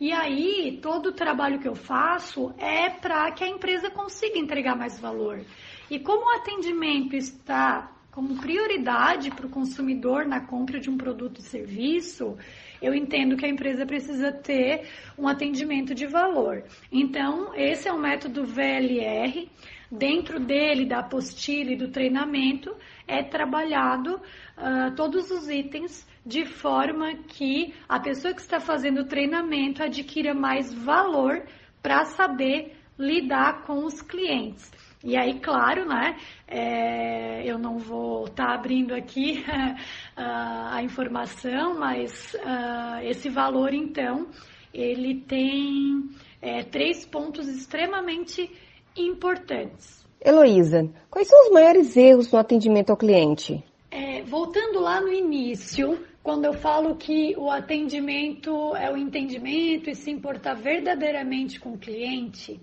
E 0.00 0.10
aí, 0.10 0.78
todo 0.82 1.10
o 1.10 1.12
trabalho 1.12 1.60
que 1.60 1.68
eu 1.68 1.74
faço 1.74 2.52
é 2.58 2.88
para 2.88 3.30
que 3.30 3.44
a 3.44 3.48
empresa 3.48 3.90
consiga 3.90 4.38
entregar 4.38 4.74
mais 4.74 4.98
valor. 4.98 5.44
E 5.90 6.00
como 6.00 6.24
o 6.24 6.36
atendimento 6.36 7.14
está 7.14 7.92
como 8.10 8.40
prioridade 8.40 9.30
para 9.30 9.46
o 9.46 9.50
consumidor 9.50 10.26
na 10.26 10.40
compra 10.40 10.80
de 10.80 10.90
um 10.90 10.96
produto 10.96 11.38
e 11.38 11.42
serviço, 11.42 12.36
eu 12.82 12.94
entendo 12.94 13.36
que 13.36 13.46
a 13.46 13.48
empresa 13.48 13.86
precisa 13.86 14.32
ter 14.32 14.88
um 15.16 15.28
atendimento 15.28 15.94
de 15.94 16.06
valor. 16.06 16.64
Então, 16.90 17.54
esse 17.54 17.88
é 17.88 17.92
o 17.92 17.98
método 17.98 18.44
VLR. 18.44 19.48
Dentro 19.90 20.40
dele, 20.40 20.86
da 20.86 21.00
apostila 21.00 21.70
e 21.72 21.76
do 21.76 21.88
treinamento, 21.88 22.74
é 23.06 23.22
trabalhado 23.22 24.16
uh, 24.16 24.94
todos 24.96 25.30
os 25.30 25.48
itens 25.48 26.06
de 26.24 26.44
forma 26.44 27.14
que 27.28 27.74
a 27.88 28.00
pessoa 28.00 28.32
que 28.32 28.40
está 28.40 28.58
fazendo 28.58 29.02
o 29.02 29.06
treinamento 29.06 29.82
adquira 29.82 30.34
mais 30.34 30.72
valor 30.72 31.44
para 31.82 32.04
saber 32.04 32.76
lidar 32.98 33.64
com 33.64 33.84
os 33.84 34.00
clientes. 34.00 34.70
E 35.04 35.16
aí, 35.16 35.40
claro, 35.40 35.84
né, 35.84 36.16
é, 36.46 37.44
eu 37.44 37.58
não 37.58 37.76
vou 37.78 38.26
estar 38.26 38.46
tá 38.46 38.54
abrindo 38.54 38.94
aqui 38.94 39.44
a, 40.16 40.80
informação, 40.82 41.78
mas 41.78 42.34
uh, 42.34 43.02
esse 43.02 43.28
valor, 43.28 43.74
então, 43.74 44.28
ele 44.72 45.20
tem 45.22 46.08
é, 46.40 46.62
três 46.62 47.04
pontos 47.04 47.48
extremamente 47.48 48.48
importantes. 48.96 50.06
Heloísa, 50.24 50.88
quais 51.10 51.26
são 51.26 51.46
os 51.46 51.52
maiores 51.52 51.96
erros 51.96 52.30
no 52.30 52.38
atendimento 52.38 52.90
ao 52.90 52.96
cliente? 52.96 53.62
É, 53.90 54.22
voltando 54.22 54.78
lá 54.78 55.00
no 55.00 55.12
início, 55.12 55.98
quando 56.22 56.44
eu 56.44 56.52
falo 56.52 56.94
que 56.94 57.34
o 57.36 57.50
atendimento 57.50 58.76
é 58.76 58.90
o 58.90 58.96
entendimento 58.96 59.90
e 59.90 59.94
se 59.96 60.10
importar 60.10 60.54
verdadeiramente 60.54 61.58
com 61.58 61.72
o 61.72 61.78
cliente, 61.78 62.60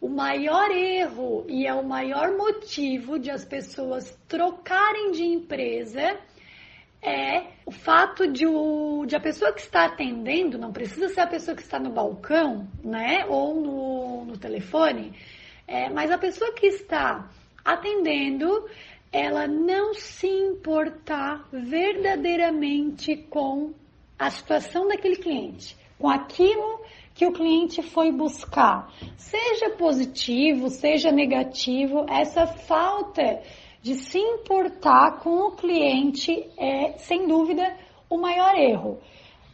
o 0.00 0.08
maior 0.08 0.70
erro 0.70 1.44
e 1.48 1.66
é 1.66 1.74
o 1.74 1.84
maior 1.84 2.36
motivo 2.36 3.18
de 3.18 3.30
as 3.30 3.44
pessoas 3.44 4.18
trocarem 4.26 5.10
de 5.12 5.22
empresa 5.24 6.18
é 7.02 7.52
o 7.64 7.70
fato 7.70 8.30
de, 8.30 8.46
o, 8.46 9.04
de 9.06 9.16
a 9.16 9.20
pessoa 9.20 9.52
que 9.52 9.60
está 9.60 9.86
atendendo, 9.86 10.58
não 10.58 10.72
precisa 10.72 11.08
ser 11.08 11.20
a 11.20 11.26
pessoa 11.26 11.56
que 11.56 11.62
está 11.62 11.78
no 11.78 11.90
balcão, 11.90 12.68
né, 12.84 13.24
ou 13.26 13.54
no, 13.54 14.24
no 14.26 14.38
telefone, 14.38 15.14
é, 15.66 15.88
mas 15.88 16.10
a 16.10 16.18
pessoa 16.18 16.52
que 16.52 16.66
está 16.66 17.30
atendendo, 17.64 18.68
ela 19.10 19.46
não 19.46 19.94
se 19.94 20.26
importar 20.26 21.48
verdadeiramente 21.50 23.16
com 23.30 23.72
a 24.18 24.30
situação 24.30 24.86
daquele 24.86 25.16
cliente, 25.16 25.76
com 25.98 26.08
aquilo 26.08 26.82
que 27.14 27.26
o 27.26 27.32
cliente 27.32 27.82
foi 27.82 28.10
buscar. 28.10 28.92
Seja 29.16 29.70
positivo, 29.70 30.68
seja 30.68 31.12
negativo, 31.12 32.06
essa 32.08 32.46
falta 32.46 33.42
de 33.82 33.94
se 33.94 34.18
importar 34.18 35.20
com 35.20 35.48
o 35.48 35.52
cliente 35.52 36.46
é, 36.56 36.92
sem 36.98 37.26
dúvida, 37.26 37.76
o 38.08 38.18
maior 38.18 38.54
erro. 38.54 38.98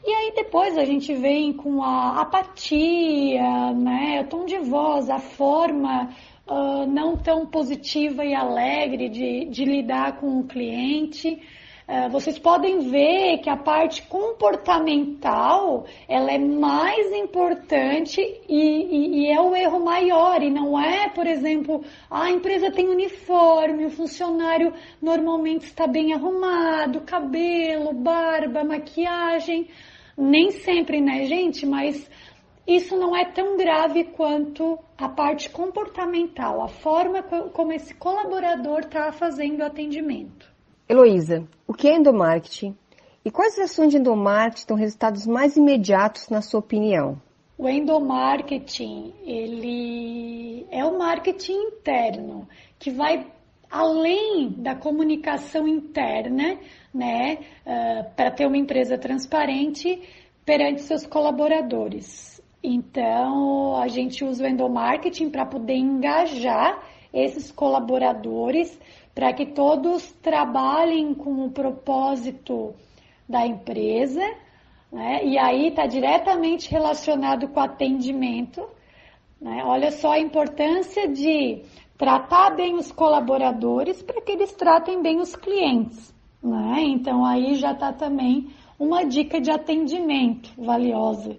E 0.04 0.14
aí 0.14 0.32
depois 0.36 0.78
a 0.78 0.84
gente 0.84 1.12
vem 1.14 1.52
com 1.52 1.82
a 1.82 2.20
apatia, 2.20 3.72
né, 3.72 4.22
o 4.24 4.28
tom 4.28 4.44
de 4.44 4.58
voz, 4.58 5.10
a 5.10 5.18
forma 5.18 6.10
uh, 6.46 6.86
não 6.86 7.16
tão 7.16 7.44
positiva 7.44 8.24
e 8.24 8.32
alegre 8.32 9.08
de, 9.08 9.46
de 9.46 9.64
lidar 9.64 10.18
com 10.20 10.38
o 10.38 10.44
cliente. 10.44 11.40
É, 11.88 12.08
vocês 12.08 12.36
podem 12.36 12.90
ver 12.90 13.38
que 13.38 13.48
a 13.48 13.56
parte 13.56 14.02
comportamental 14.08 15.86
ela 16.08 16.32
é 16.32 16.38
mais 16.38 17.12
importante 17.12 18.20
e, 18.20 18.58
e, 18.58 19.20
e, 19.20 19.30
é 19.30 19.40
o 19.40 19.54
erro 19.54 19.84
maior 19.84 20.42
e 20.42 20.50
não 20.50 20.76
é, 20.76 21.08
por 21.10 21.28
exemplo, 21.28 21.84
a 22.10 22.28
empresa 22.28 22.72
tem 22.72 22.88
uniforme, 22.88 23.86
o 23.86 23.90
funcionário 23.90 24.72
normalmente 25.00 25.66
está 25.66 25.86
bem 25.86 26.12
arrumado, 26.12 27.02
cabelo, 27.02 27.92
barba, 27.92 28.64
maquiagem, 28.64 29.68
nem 30.18 30.50
sempre, 30.50 31.00
né, 31.00 31.24
gente? 31.26 31.64
Mas 31.64 32.10
isso 32.66 32.96
não 32.96 33.16
é 33.16 33.26
tão 33.26 33.56
grave 33.56 34.02
quanto 34.06 34.76
a 34.98 35.08
parte 35.08 35.48
comportamental, 35.50 36.62
a 36.62 36.68
forma 36.68 37.22
como 37.22 37.72
esse 37.72 37.94
colaborador 37.94 38.80
está 38.80 39.12
fazendo 39.12 39.60
o 39.60 39.64
atendimento. 39.64 40.55
Heloísa, 40.88 41.44
o 41.66 41.74
que 41.74 41.88
é 41.88 41.96
endomarketing 41.96 42.76
e 43.24 43.30
quais 43.30 43.58
ações 43.58 43.90
de 43.90 43.98
endomarketing 43.98 44.66
dão 44.68 44.76
resultados 44.76 45.26
mais 45.26 45.56
imediatos 45.56 46.28
na 46.28 46.40
sua 46.40 46.60
opinião? 46.60 47.20
O 47.58 47.68
endomarketing, 47.68 49.12
ele 49.24 50.64
é 50.70 50.84
o 50.84 50.96
marketing 50.96 51.54
interno, 51.54 52.46
que 52.78 52.90
vai 52.90 53.26
além 53.68 54.50
da 54.58 54.76
comunicação 54.76 55.66
interna, 55.66 56.56
né, 56.94 57.38
uh, 57.66 58.14
para 58.14 58.30
ter 58.30 58.46
uma 58.46 58.56
empresa 58.56 58.96
transparente 58.96 60.00
perante 60.44 60.82
seus 60.82 61.04
colaboradores. 61.04 62.40
Então, 62.62 63.76
a 63.76 63.88
gente 63.88 64.24
usa 64.24 64.44
o 64.44 64.46
endomarketing 64.46 65.30
para 65.30 65.44
poder 65.44 65.74
engajar 65.74 66.80
esses 67.12 67.50
colaboradores 67.50 68.78
para 69.16 69.32
que 69.32 69.46
todos 69.46 70.12
trabalhem 70.20 71.14
com 71.14 71.46
o 71.46 71.50
propósito 71.50 72.74
da 73.26 73.46
empresa, 73.46 74.20
né? 74.92 75.24
e 75.24 75.38
aí 75.38 75.68
está 75.68 75.86
diretamente 75.86 76.70
relacionado 76.70 77.48
com 77.48 77.58
atendimento. 77.58 78.62
Né? 79.40 79.62
Olha 79.64 79.90
só 79.90 80.12
a 80.12 80.20
importância 80.20 81.08
de 81.08 81.62
tratar 81.96 82.50
bem 82.50 82.74
os 82.74 82.92
colaboradores 82.92 84.02
para 84.02 84.20
que 84.20 84.32
eles 84.32 84.52
tratem 84.52 85.00
bem 85.00 85.18
os 85.18 85.34
clientes. 85.34 86.14
Né? 86.42 86.82
Então 86.82 87.24
aí 87.24 87.54
já 87.54 87.72
está 87.72 87.94
também 87.94 88.50
uma 88.78 89.02
dica 89.02 89.40
de 89.40 89.50
atendimento 89.50 90.50
valiosa. 90.58 91.38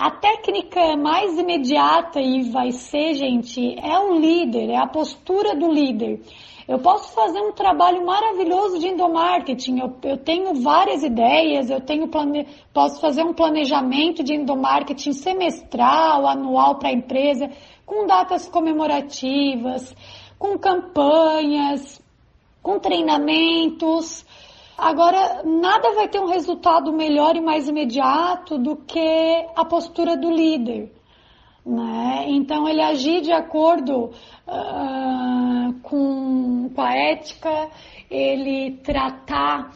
A 0.00 0.10
técnica 0.10 0.96
mais 0.96 1.36
imediata 1.36 2.22
e 2.22 2.50
vai 2.50 2.72
ser, 2.72 3.12
gente, 3.12 3.76
é 3.78 3.98
o 3.98 4.14
líder, 4.14 4.70
é 4.70 4.78
a 4.78 4.86
postura 4.86 5.54
do 5.54 5.70
líder. 5.70 6.22
Eu 6.66 6.78
posso 6.78 7.12
fazer 7.12 7.38
um 7.38 7.52
trabalho 7.52 8.06
maravilhoso 8.06 8.78
de 8.78 8.88
endomarketing. 8.88 9.78
Eu, 9.78 9.94
eu 10.04 10.16
tenho 10.16 10.54
várias 10.62 11.02
ideias, 11.02 11.68
eu 11.68 11.82
tenho 11.82 12.08
plane... 12.08 12.48
posso 12.72 12.98
fazer 12.98 13.22
um 13.22 13.34
planejamento 13.34 14.24
de 14.24 14.32
endomarketing 14.32 15.12
semestral, 15.12 16.26
anual 16.26 16.76
para 16.76 16.88
a 16.88 16.94
empresa, 16.94 17.50
com 17.84 18.06
datas 18.06 18.48
comemorativas, 18.48 19.94
com 20.38 20.58
campanhas, 20.58 22.00
com 22.62 22.78
treinamentos. 22.78 24.24
Agora, 24.80 25.42
nada 25.44 25.94
vai 25.94 26.08
ter 26.08 26.18
um 26.20 26.26
resultado 26.26 26.90
melhor 26.90 27.36
e 27.36 27.40
mais 27.40 27.68
imediato 27.68 28.56
do 28.56 28.76
que 28.76 29.46
a 29.54 29.62
postura 29.64 30.16
do 30.16 30.30
líder. 30.30 30.90
Né? 31.66 32.24
Então, 32.28 32.66
ele 32.66 32.80
agir 32.80 33.20
de 33.20 33.30
acordo 33.30 34.06
uh, 34.48 35.72
com, 35.82 36.70
com 36.74 36.80
a 36.80 36.94
ética, 36.94 37.68
ele 38.10 38.78
tratar 38.82 39.70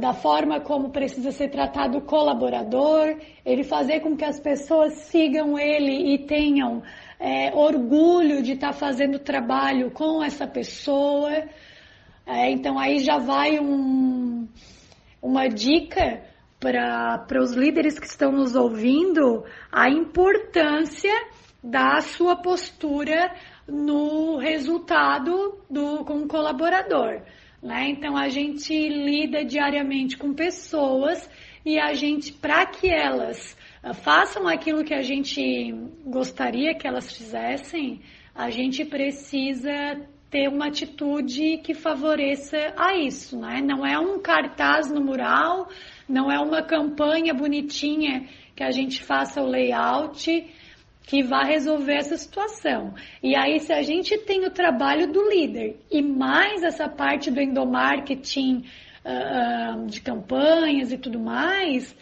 da 0.00 0.14
forma 0.14 0.60
como 0.60 0.90
precisa 0.90 1.30
ser 1.30 1.48
tratado 1.48 1.98
o 1.98 2.02
colaborador, 2.02 3.16
ele 3.44 3.64
fazer 3.64 4.00
com 4.00 4.16
que 4.16 4.24
as 4.24 4.40
pessoas 4.40 4.94
sigam 5.10 5.58
ele 5.58 6.14
e 6.14 6.18
tenham 6.26 6.82
é, 7.20 7.54
orgulho 7.54 8.42
de 8.42 8.52
estar 8.52 8.68
tá 8.68 8.72
fazendo 8.72 9.18
trabalho 9.18 9.90
com 9.90 10.22
essa 10.22 10.46
pessoa. 10.46 11.44
É, 12.26 12.50
então 12.50 12.78
aí 12.78 12.98
já 12.98 13.16
vai 13.16 13.58
um, 13.58 14.17
uma 15.28 15.46
dica 15.46 16.22
para 16.58 17.40
os 17.40 17.52
líderes 17.52 17.98
que 17.98 18.06
estão 18.06 18.32
nos 18.32 18.56
ouvindo 18.56 19.44
a 19.70 19.90
importância 19.90 21.12
da 21.62 22.00
sua 22.00 22.34
postura 22.34 23.34
no 23.66 24.38
resultado 24.38 25.60
do, 25.70 26.04
com 26.04 26.22
o 26.22 26.28
colaborador. 26.28 27.20
Né? 27.62 27.90
Então 27.90 28.16
a 28.16 28.28
gente 28.28 28.72
lida 28.72 29.44
diariamente 29.44 30.16
com 30.16 30.32
pessoas 30.32 31.28
e 31.64 31.78
a 31.78 31.92
gente, 31.92 32.32
para 32.32 32.64
que 32.64 32.88
elas 32.88 33.56
ah, 33.82 33.92
façam 33.92 34.48
aquilo 34.48 34.84
que 34.84 34.94
a 34.94 35.02
gente 35.02 35.72
gostaria 36.06 36.74
que 36.74 36.86
elas 36.86 37.12
fizessem, 37.14 38.00
a 38.34 38.48
gente 38.48 38.84
precisa 38.84 40.00
ter 40.30 40.48
uma 40.48 40.66
atitude 40.66 41.58
que 41.58 41.74
favoreça 41.74 42.74
a 42.76 42.96
isso, 42.96 43.38
né? 43.38 43.60
Não 43.62 43.84
é 43.86 43.98
um 43.98 44.20
cartaz 44.20 44.90
no 44.90 45.00
mural, 45.00 45.68
não 46.08 46.30
é 46.30 46.38
uma 46.38 46.62
campanha 46.62 47.32
bonitinha 47.32 48.26
que 48.54 48.62
a 48.62 48.70
gente 48.70 49.02
faça 49.02 49.40
o 49.40 49.46
layout 49.46 50.54
que 51.08 51.22
vai 51.22 51.46
resolver 51.46 51.94
essa 51.94 52.18
situação. 52.18 52.94
E 53.22 53.34
aí, 53.34 53.60
se 53.60 53.72
a 53.72 53.80
gente 53.80 54.18
tem 54.18 54.44
o 54.44 54.50
trabalho 54.50 55.10
do 55.10 55.26
líder 55.30 55.80
e 55.90 56.02
mais 56.02 56.62
essa 56.62 56.86
parte 56.86 57.30
do 57.30 57.40
endomarketing, 57.40 58.64
uh, 59.04 59.86
de 59.86 60.02
campanhas 60.02 60.92
e 60.92 60.98
tudo 60.98 61.18
mais, 61.18 61.96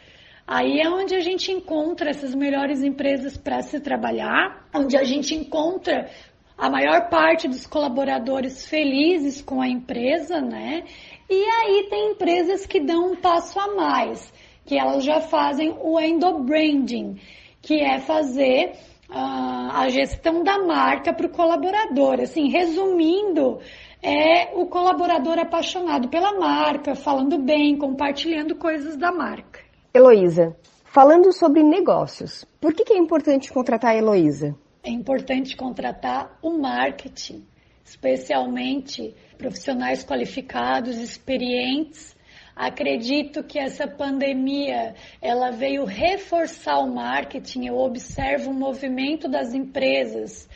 aí 0.45 0.81
é 0.81 0.91
onde 0.91 1.15
a 1.15 1.21
gente 1.21 1.53
encontra 1.53 2.11
essas 2.11 2.35
melhores 2.35 2.83
empresas 2.83 3.37
para 3.37 3.63
se 3.63 3.79
trabalhar, 3.81 4.67
onde 4.75 4.97
a 4.97 5.05
gente 5.05 5.35
encontra 5.37 6.11
a 6.57 6.71
maior 6.71 7.09
parte 7.09 7.47
dos 7.47 7.67
colaboradores 7.67 8.67
felizes 8.67 9.43
com 9.43 9.61
a 9.61 9.69
empresa, 9.69 10.41
né? 10.41 10.85
E 11.29 11.45
aí 11.45 11.87
tem 11.91 12.13
empresas 12.13 12.67
que 12.67 12.81
dão 12.81 13.13
um 13.13 13.17
passo 13.17 13.59
a 13.59 13.75
mais, 13.75 14.33
que 14.65 14.79
elas 14.79 15.05
já 15.05 15.21
fazem 15.21 15.77
o 15.81 16.01
endobranding, 16.01 17.21
que 17.61 17.81
é 17.81 18.01
fazer 18.01 18.73
a 19.09 19.89
gestão 19.89 20.43
da 20.43 20.59
marca 20.59 21.13
para 21.13 21.27
o 21.27 21.31
colaborador. 21.31 22.21
Assim, 22.21 22.49
resumindo, 22.49 23.59
é 24.03 24.51
o 24.55 24.67
colaborador 24.67 25.39
apaixonado 25.39 26.09
pela 26.09 26.39
marca, 26.39 26.95
falando 26.95 27.39
bem, 27.39 27.77
compartilhando 27.77 28.57
coisas 28.57 28.97
da 28.97 29.13
marca. 29.13 29.61
Heloísa, 29.95 30.57
falando 30.85 31.33
sobre 31.33 31.63
negócios, 31.63 32.45
por 32.61 32.73
que, 32.73 32.85
que 32.85 32.93
é 32.93 32.99
importante 32.99 33.53
contratar 33.53 33.93
a 33.93 33.97
Heloísa? 33.97 34.57
É 34.87 34.91
importante 34.91 35.57
contratar 35.57 36.39
o 36.41 36.51
marketing, 36.51 37.45
especialmente 37.85 39.15
profissionais 39.37 40.05
qualificados, 40.05 40.97
experientes 40.97 42.17
Acredito 42.57 43.45
que 43.45 43.59
essa 43.59 43.87
pandemia 43.87 44.95
ela 45.21 45.51
veio 45.51 45.85
reforçar 45.85 46.79
o 46.79 46.91
marketing. 46.91 47.67
Eu 47.67 47.77
observo 47.77 48.51
o 48.51 48.55
movimento 48.55 49.29
das 49.29 49.53
empresas 49.53 50.49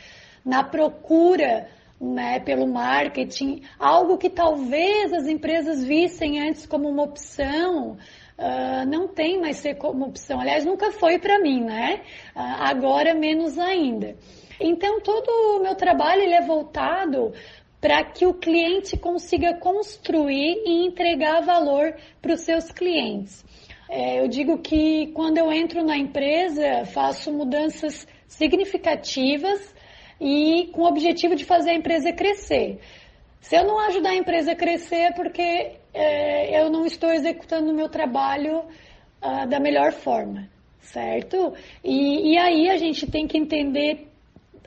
na 0.43 0.63
procura 0.63 1.69
né, 2.01 2.39
pelo 2.39 2.65
marketing, 2.65 3.61
algo 3.77 4.17
que 4.17 4.31
talvez 4.31 5.13
as 5.13 5.27
empresas 5.27 5.83
vissem 5.83 6.41
antes 6.41 6.65
como 6.65 6.89
uma 6.89 7.03
opção, 7.03 7.99
uh, 8.37 8.85
não 8.87 9.07
tem 9.07 9.39
mais 9.39 9.57
ser 9.57 9.75
como 9.75 10.05
opção. 10.05 10.39
Aliás, 10.39 10.65
nunca 10.65 10.91
foi 10.91 11.19
para 11.19 11.39
mim, 11.39 11.63
né? 11.63 12.01
Uh, 12.35 12.39
agora 12.39 13.13
menos 13.13 13.57
ainda. 13.57 14.15
Então, 14.59 15.01
todo 15.01 15.29
o 15.57 15.63
meu 15.63 15.75
trabalho 15.75 16.21
ele 16.21 16.35
é 16.35 16.41
voltado 16.41 17.33
para 17.81 18.03
que 18.03 18.27
o 18.27 18.33
cliente 18.33 18.95
consiga 18.95 19.55
construir 19.55 20.61
e 20.65 20.85
entregar 20.85 21.41
valor 21.41 21.95
para 22.21 22.33
os 22.33 22.41
seus 22.41 22.71
clientes. 22.71 23.43
É, 23.89 24.21
eu 24.21 24.27
digo 24.27 24.59
que 24.59 25.07
quando 25.07 25.37
eu 25.39 25.51
entro 25.51 25.83
na 25.83 25.97
empresa, 25.97 26.85
faço 26.85 27.33
mudanças 27.33 28.07
significativas 28.27 29.73
e 30.19 30.69
com 30.71 30.83
o 30.83 30.87
objetivo 30.87 31.35
de 31.35 31.43
fazer 31.43 31.71
a 31.71 31.75
empresa 31.75 32.13
crescer. 32.13 32.79
Se 33.41 33.57
eu 33.57 33.65
não 33.65 33.79
ajudar 33.79 34.11
a 34.11 34.15
empresa 34.15 34.51
a 34.51 34.55
crescer, 34.55 34.95
é 34.95 35.11
porque 35.11 35.73
é, 35.93 36.61
eu 36.61 36.69
não 36.69 36.85
estou 36.85 37.11
executando 37.11 37.71
o 37.71 37.75
meu 37.75 37.89
trabalho 37.89 38.63
ah, 39.21 39.45
da 39.45 39.59
melhor 39.59 39.91
forma, 39.91 40.47
certo? 40.79 41.53
E, 41.83 42.33
e 42.33 42.37
aí 42.37 42.69
a 42.69 42.77
gente 42.77 43.09
tem 43.09 43.27
que 43.27 43.37
entender 43.37 44.07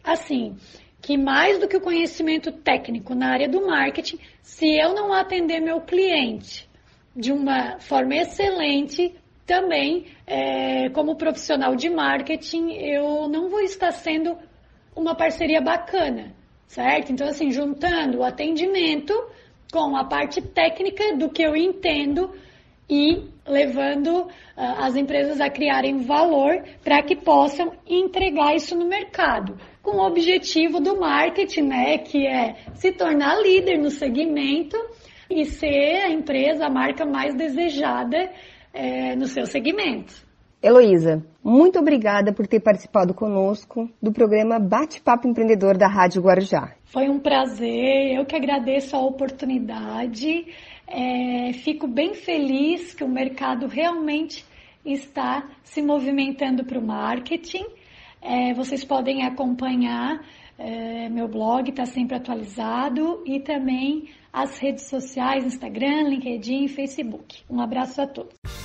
assim 0.03 0.57
que 1.01 1.17
mais 1.17 1.59
do 1.59 1.69
que 1.69 1.77
o 1.77 1.81
conhecimento 1.81 2.51
técnico 2.51 3.15
na 3.15 3.31
área 3.31 3.49
do 3.49 3.67
marketing, 3.67 4.19
se 4.43 4.67
eu 4.67 4.95
não 4.95 5.13
atender 5.13 5.61
meu 5.61 5.81
cliente 5.81 6.69
de 7.15 7.31
uma 7.31 7.79
forma 7.79 8.17
excelente, 8.17 9.15
também 9.47 10.07
é, 10.27 10.89
como 10.91 11.17
profissional 11.17 11.77
de 11.77 11.89
marketing, 11.91 12.73
eu 12.73 13.29
não 13.29 13.49
vou 13.51 13.61
estar 13.61 13.93
sendo 13.93 14.37
uma 14.97 15.15
parceria 15.15 15.61
bacana, 15.61 16.35
certo? 16.67 17.13
Então, 17.13 17.27
assim, 17.27 17.51
juntando 17.51 18.19
o 18.19 18.25
atendimento 18.25 19.13
com 19.73 19.97
a 19.97 20.05
parte 20.05 20.41
técnica 20.41 21.17
do 21.17 21.29
que 21.29 21.43
eu 21.43 21.57
entendo 21.57 22.31
e 22.89 23.25
levando 23.47 24.23
uh, 24.23 24.29
as 24.57 24.95
empresas 24.95 25.41
a 25.41 25.51
criarem 25.51 25.99
valor 26.03 26.63
para 26.83 27.03
que 27.03 27.17
possam 27.17 27.73
entregar 27.87 28.55
isso 28.55 28.77
no 28.77 28.87
mercado, 28.87 29.59
com 29.83 29.97
o 29.99 30.07
objetivo 30.07 30.81
do 30.81 30.99
marketing, 30.99 31.63
né, 31.63 31.99
que 31.99 32.27
é 32.27 32.55
se 32.75 32.93
tornar 32.93 33.41
líder 33.41 33.79
no 33.79 33.91
segmento 33.91 34.77
e 35.31 35.45
ser 35.45 36.03
a 36.05 36.11
empresa, 36.11 36.67
a 36.67 36.71
marca 36.71 37.05
mais 37.05 37.35
desejada 37.35 38.31
é, 38.73 39.17
no 39.17 39.27
seu 39.27 39.47
segmento. 39.47 40.25
Heloísa, 40.65 41.23
muito 41.45 41.79
obrigada 41.79 42.33
por 42.33 42.47
ter 42.47 42.59
participado 42.59 43.13
conosco 43.13 43.87
do 44.01 44.11
programa 44.11 44.59
Bate-Papo 44.59 45.29
Empreendedor 45.29 45.77
da 45.77 45.87
Rádio 45.87 46.23
Guarujá. 46.23 46.73
Foi 46.87 47.07
um 47.11 47.21
prazer, 47.21 48.17
eu 48.17 48.25
que 48.25 48.35
agradeço 48.35 48.97
a 48.97 49.01
oportunidade. 49.01 50.47
É, 50.89 51.53
fico 51.53 51.87
bem 51.87 52.15
feliz 52.15 52.95
que 52.95 53.05
o 53.05 53.09
mercado 53.09 53.67
realmente 53.67 54.43
está 54.83 55.47
se 55.63 55.83
movimentando 55.83 56.65
para 56.65 56.79
o 56.79 56.83
marketing. 56.83 57.67
É, 58.23 58.55
vocês 58.55 58.83
podem 58.87 59.23
acompanhar 59.27 60.25
é, 60.57 61.11
meu 61.11 61.29
blog, 61.29 61.69
está 61.69 61.85
sempre 61.85 62.17
atualizado, 62.17 63.23
e 63.27 63.39
também 63.39 64.09
as 64.33 64.57
redes 64.57 64.89
sociais, 64.89 65.45
Instagram, 65.45 66.09
LinkedIn 66.09 66.69
Facebook. 66.69 67.43
Um 67.51 67.61
abraço 67.61 68.01
a 68.01 68.07
todos. 68.07 68.64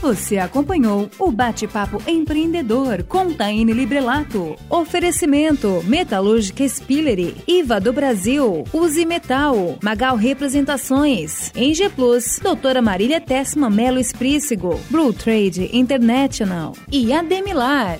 Você 0.00 0.38
acompanhou 0.38 1.10
o 1.18 1.30
Bate-Papo 1.30 2.02
Empreendedor 2.06 3.02
com 3.02 3.34
Taine 3.34 3.74
Librelato. 3.74 4.56
Oferecimento 4.70 5.82
Metalúrgica 5.84 6.66
Spillery, 6.66 7.36
IVA 7.46 7.78
do 7.78 7.92
Brasil, 7.92 8.64
Use 8.72 9.04
Metal, 9.04 9.78
Magal 9.82 10.16
Representações, 10.16 11.52
Eng 11.54 11.90
Plus, 11.94 12.38
Doutora 12.42 12.80
Marília 12.80 13.20
Tessma 13.20 13.68
Melo 13.68 13.98
Esprícigo, 13.98 14.80
Blue 14.90 15.12
Trade 15.12 15.68
International 15.72 16.72
e 16.90 17.12
Ademilar. 17.12 17.98